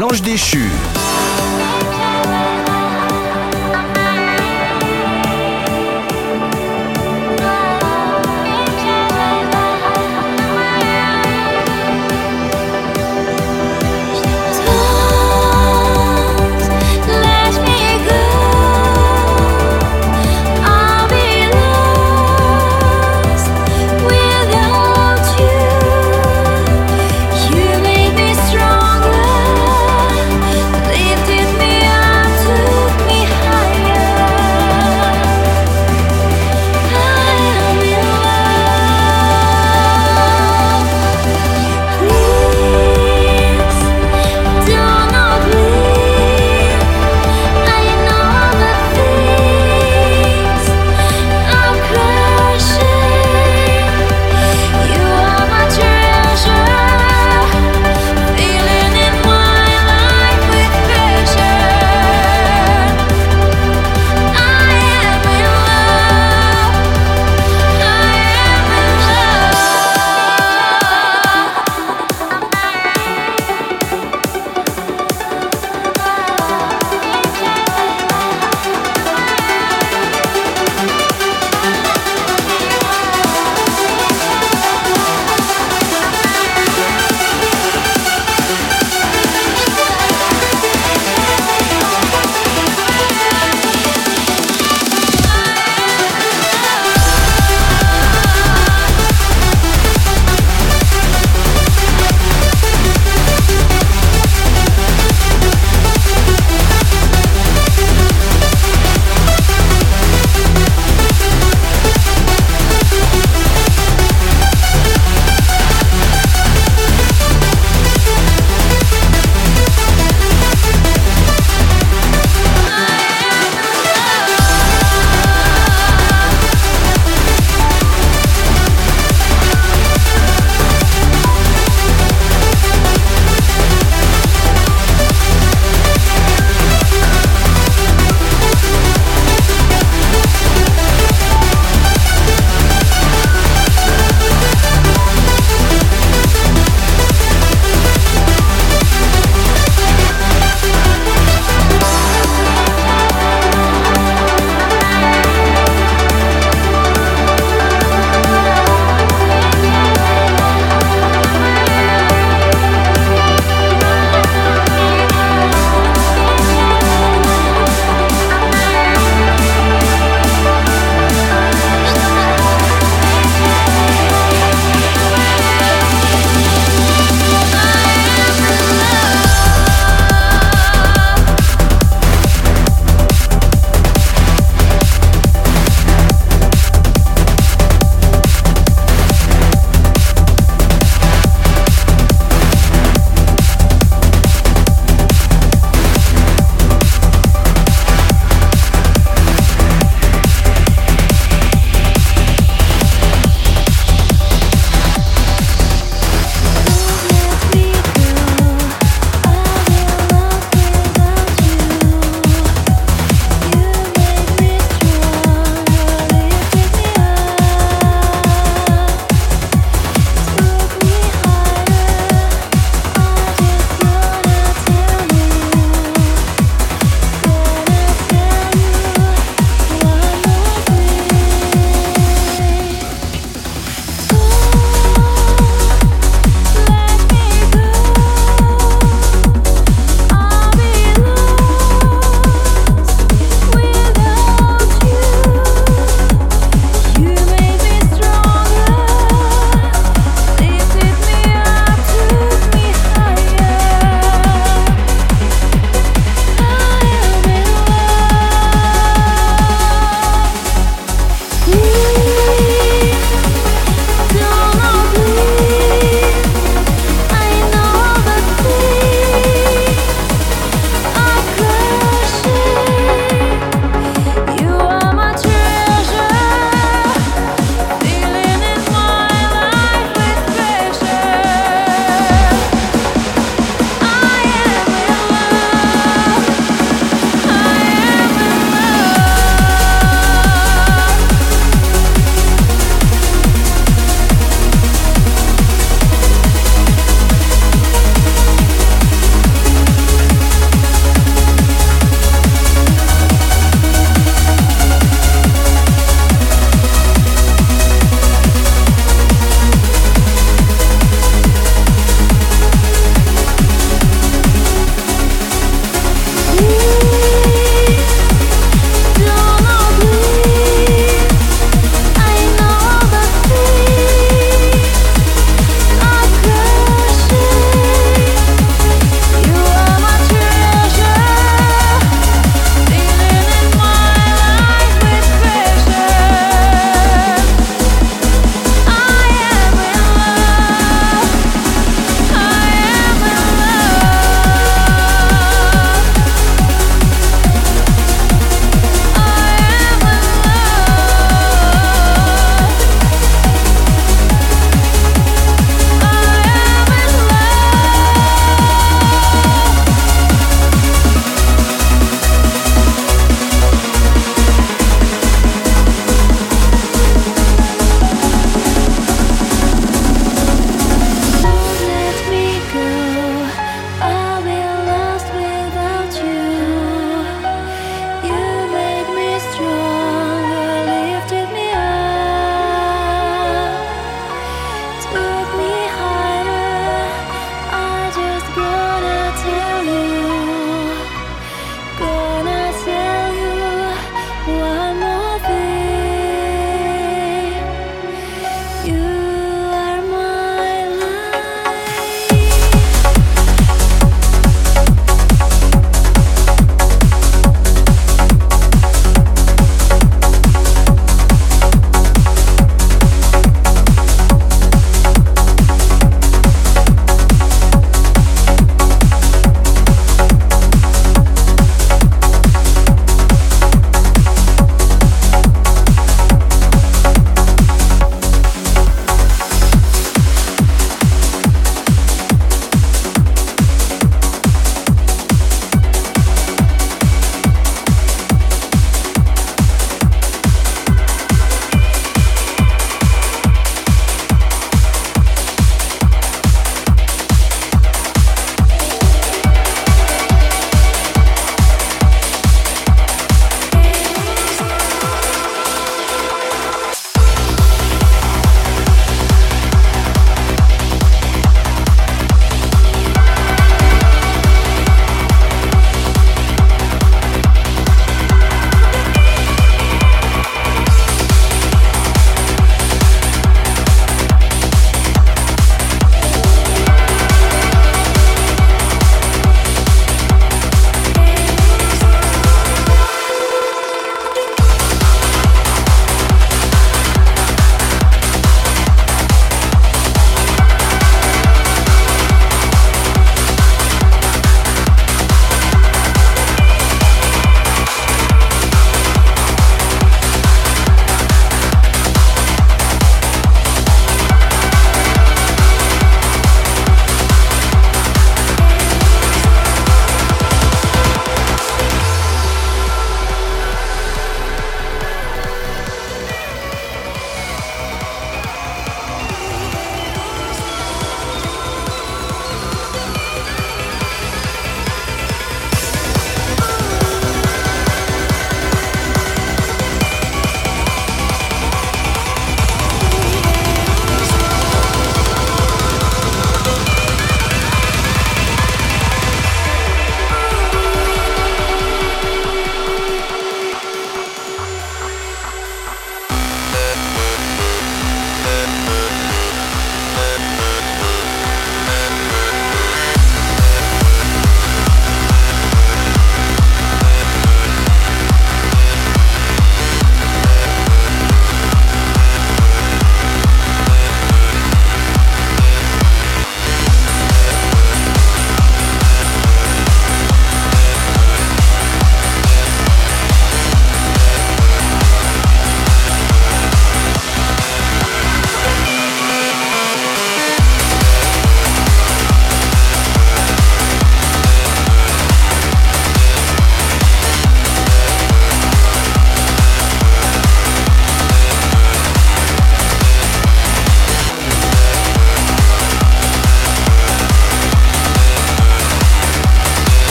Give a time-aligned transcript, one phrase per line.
[0.00, 0.99] l'ange déchu.